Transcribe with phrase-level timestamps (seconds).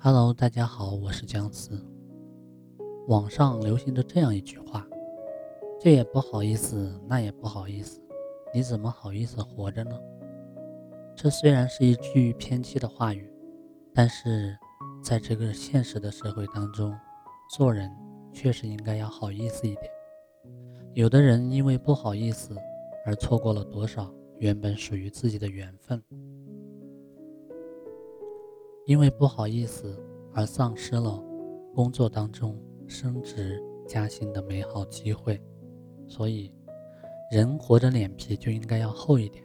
[0.00, 1.72] Hello，大家好，我是姜思。
[3.08, 4.86] 网上流行着这样一句话
[5.80, 8.00] ：“这也不好意思，那也不好意思，
[8.54, 9.98] 你怎么好意思活着呢？”
[11.16, 13.28] 这虽然是一句偏激的话语，
[13.92, 14.56] 但是
[15.02, 16.96] 在这个现实的社会当中，
[17.56, 17.90] 做人
[18.32, 19.90] 确实应该要好意思一点。
[20.94, 22.56] 有的人因为不好意思
[23.04, 26.00] 而错过了多少原本属于自己的缘分，
[28.88, 30.02] 因为不好意思
[30.32, 31.22] 而丧失了
[31.74, 35.38] 工作当中升职加薪的美好机会。
[36.06, 36.50] 所以，
[37.30, 39.44] 人活着脸皮就应该要厚一点。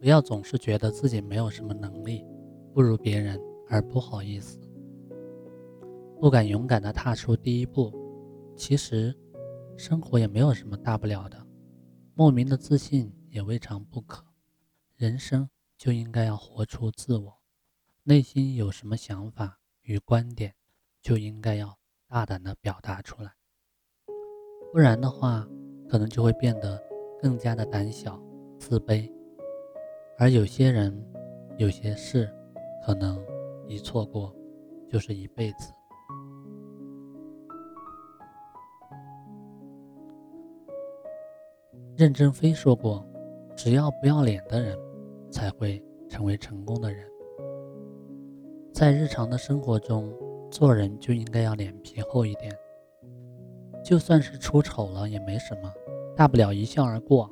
[0.00, 2.24] 不要总是觉得自己没有什么能力，
[2.72, 4.58] 不如别人而不好意思，
[6.18, 7.92] 不敢勇敢地踏出第一步。
[8.56, 9.14] 其实，
[9.76, 11.36] 生活也没有什么大不了的，
[12.14, 14.24] 莫名的自信也未尝不可。
[14.96, 15.46] 人生
[15.82, 17.40] 就应该要活出自我，
[18.04, 20.54] 内心有什么想法与观点，
[21.00, 23.32] 就应该要大胆的表达出来。
[24.70, 25.44] 不然的话，
[25.88, 26.80] 可能就会变得
[27.20, 28.16] 更加的胆小、
[28.60, 29.12] 自卑。
[30.16, 31.04] 而有些人，
[31.56, 32.32] 有些事，
[32.86, 33.20] 可能
[33.66, 34.32] 一错过
[34.88, 35.72] 就是一辈子。
[41.96, 43.04] 任正非说过
[43.56, 44.78] ：“只要不要脸的人，
[45.32, 47.04] 才会成为成功的人。”
[48.72, 50.12] 在日常的生活中，
[50.50, 52.54] 做人就应该要脸皮厚一点，
[53.84, 55.72] 就算是出丑了也没什么，
[56.14, 57.28] 大不了一笑而过。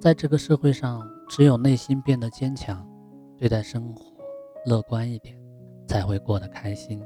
[0.00, 2.86] 在这个社会上，只有内心变得坚强，
[3.38, 4.04] 对待生活
[4.66, 5.34] 乐观一点，
[5.86, 7.02] 才会过得开心。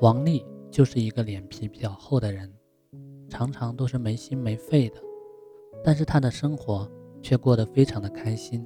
[0.00, 2.52] 王丽就是一个脸皮比较厚的人，
[3.28, 4.96] 常常都是没心没肺的，
[5.82, 6.88] 但是她的生活
[7.26, 8.64] 却过得非常的开心，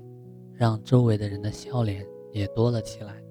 [0.52, 3.24] 让周围的人的笑脸也多了起来。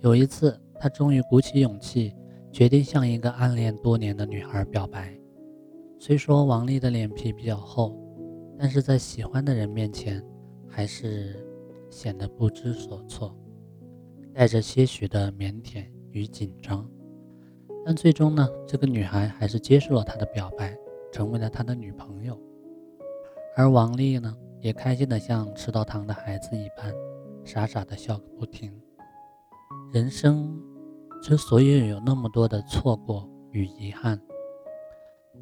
[0.00, 2.14] 有一次，他终于鼓起勇气，
[2.50, 5.18] 决定向一个暗恋多年的女孩表白。
[5.98, 7.98] 虽说王丽的脸皮比较厚。
[8.58, 10.22] 但是在喜欢的人面前，
[10.68, 11.34] 还是
[11.90, 13.34] 显得不知所措，
[14.32, 16.88] 带着些许的腼腆与紧张。
[17.84, 20.76] 但最终呢，这个女孩还是接受了他的表白，
[21.10, 22.38] 成为了他的女朋友。
[23.56, 26.94] 而王丽呢，也开心的像吃到糖的孩子一般，
[27.44, 28.72] 傻傻的笑个不停。
[29.92, 30.58] 人生
[31.22, 34.20] 之所以有那么多的错过与遗憾，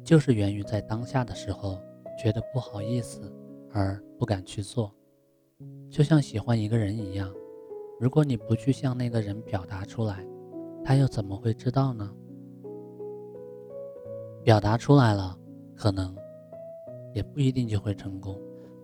[0.03, 1.79] 就是源于在当下的时候。
[2.21, 3.33] 觉得不好意思
[3.73, 4.93] 而不敢去做，
[5.89, 7.33] 就像喜欢一个人一样，
[7.99, 10.23] 如果你不去向那个人表达出来，
[10.83, 12.13] 他又怎么会知道呢？
[14.43, 15.35] 表达出来了，
[15.75, 16.15] 可能
[17.13, 18.39] 也不一定就会成功，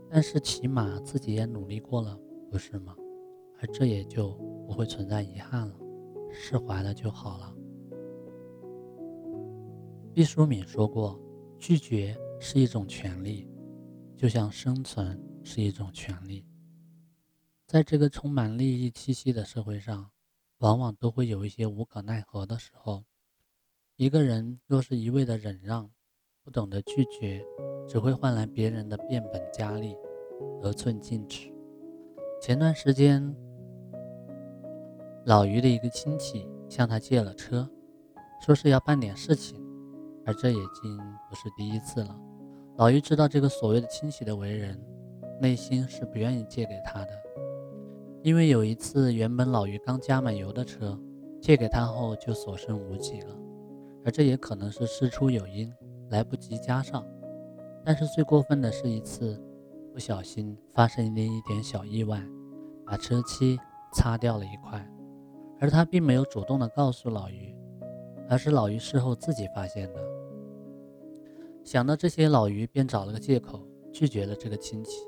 [0.10, 2.20] 但是起码自己也努力过了，
[2.52, 2.96] 不是吗？
[3.60, 4.30] 而这也就
[4.68, 5.76] 不会存在遗憾了，
[6.32, 7.56] 释怀了就好了。
[10.14, 11.20] 毕淑敏说过，
[11.58, 12.18] 拒绝。
[12.40, 13.50] 是一种权利，
[14.16, 16.46] 就像生存是一种权利。
[17.66, 20.12] 在这个充满利益气息的社会上，
[20.60, 23.04] 往往都会有一些无可奈何的时候。
[23.96, 25.90] 一个人若是一味的忍让，
[26.48, 27.46] 不懂得拒绝，
[27.86, 29.98] 只会换来别人的变本加厉、
[30.62, 31.52] 得寸进尺。
[32.42, 33.36] 前段时间，
[35.26, 37.70] 老于的一个亲戚向他借了车，
[38.46, 39.62] 说是要办点事情，
[40.26, 40.98] 而这已经
[41.30, 42.18] 不是第一次了。
[42.78, 44.82] 老于知道这个所谓的亲戚的为人，
[45.42, 47.10] 内心是不愿意借给他的，
[48.24, 50.98] 因为有一次，原本老于刚加满油的车，
[51.42, 53.36] 借给他后就所剩无几了，
[54.06, 55.70] 而这也可能是事出有因，
[56.10, 57.06] 来不及加上。
[57.84, 59.42] 但是最过分的是一次
[59.94, 62.22] 不小心发生了一点小意外，
[62.86, 63.58] 把车漆
[63.94, 64.86] 擦掉了一块，
[65.60, 67.56] 而他并没有主动的告诉老于，
[68.30, 70.02] 而是老于事后自己发现的。
[71.64, 75.02] 想到这些，老于便找了个借口拒绝了这个亲戚。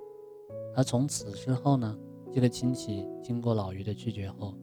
[0.75, 1.97] 而从此之后呢，
[2.31, 4.55] 这个亲戚经过老于的拒绝后，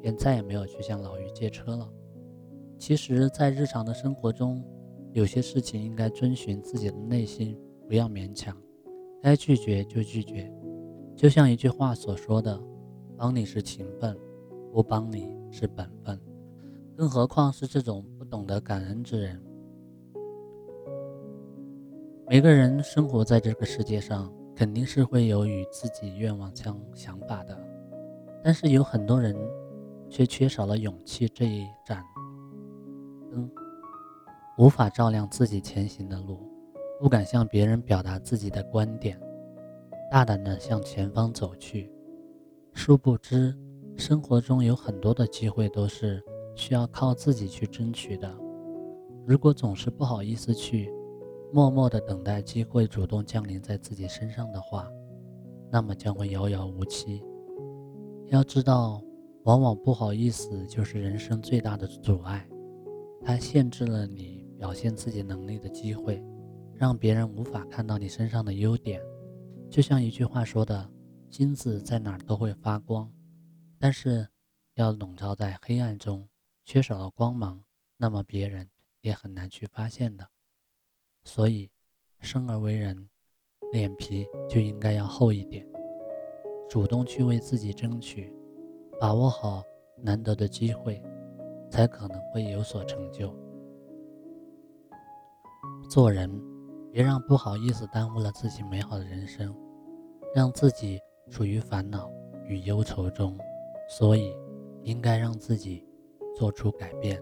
[0.00, 1.88] 便再也没有去向老于借车了。
[2.78, 4.64] 其实，在日常的生活中，
[5.14, 7.56] 有些事情应该遵循自己的内心，
[7.86, 8.52] 不要勉强，
[9.22, 10.52] 该拒绝就拒绝。
[11.14, 12.60] 就像一句话所说的
[13.16, 14.18] ：“帮你是情分，
[14.72, 16.20] 不帮你是本分。”
[16.98, 19.40] 更何况是这种不懂得感恩之人。
[22.28, 27.56] 每个人生活在这个世界上，肯定是会有与自己愿望相想法的，
[28.42, 29.36] 但是有很多人
[30.10, 32.02] 却缺少了勇气这一盏
[33.30, 33.48] 灯，
[34.56, 36.38] 无法照亮自己前行的路，
[37.00, 39.20] 不敢向别人表达自己的观点，
[40.10, 41.90] 大胆的向前方走去。
[42.72, 43.56] 殊不知，
[43.96, 46.22] 生活中有很多的机会都是
[46.54, 48.32] 需要靠自己去争取的。
[49.26, 50.88] 如果总是不好意思去，
[51.52, 54.88] 默默的等待机会主动降临在自己身上的话，
[55.70, 57.24] 那么将会遥遥无期。
[58.28, 59.02] 要知道，
[59.42, 62.46] 往往不好意思就是人生最大的阻碍，
[63.20, 66.22] 它限制了你表现自己能力的机会，
[66.74, 69.00] 让别人无法看到你身上的优点。
[69.70, 70.90] 就像一句话说的
[71.30, 73.10] ：“金子在哪儿都会发光，
[73.78, 74.28] 但是
[74.74, 76.28] 要笼罩在黑暗中，
[76.64, 77.62] 缺少了光芒，
[77.96, 78.68] 那么别人
[79.00, 80.28] 也很难去发现的。”
[81.24, 81.70] 所以，
[82.20, 83.08] 生而为人，
[83.72, 85.66] 脸皮就应该要厚一点，
[86.68, 88.32] 主动去为自己争取，
[89.00, 89.62] 把握好
[89.96, 91.02] 难得的机会，
[91.70, 93.34] 才可能会有所成就。
[95.84, 96.30] 做人，
[96.90, 99.54] 别让不好意思耽误了自己美好的人生，
[100.34, 100.98] 让自己
[101.30, 102.10] 处于烦恼
[102.46, 103.38] 与忧愁中。
[103.88, 104.34] 所以，
[104.82, 105.86] 应该让自己
[106.36, 107.20] 做出改变。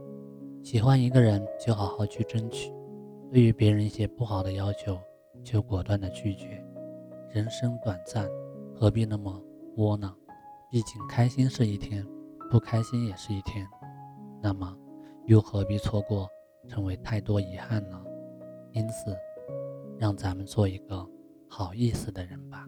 [0.63, 2.73] 喜欢一个人，就好好去争取。
[3.33, 4.99] 对于别人一些不好的要求，
[5.43, 6.65] 就果断的拒绝。
[7.31, 8.29] 人生短暂，
[8.75, 9.43] 何必那么
[9.77, 10.17] 窝囊？
[10.71, 12.07] 毕竟开心是一天，
[12.51, 13.67] 不开心也是一天。
[14.41, 14.77] 那么，
[15.27, 16.29] 又何必错过，
[16.69, 18.01] 成为太多遗憾呢？
[18.73, 19.17] 因此，
[19.99, 21.07] 让咱们做一个
[21.49, 22.67] 好意思的人吧。